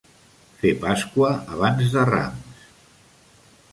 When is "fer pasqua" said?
0.61-1.29